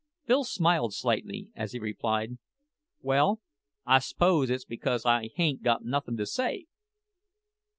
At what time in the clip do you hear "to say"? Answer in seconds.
6.17-6.65